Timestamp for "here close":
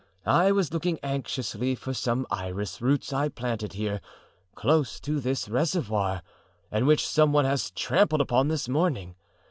3.73-4.99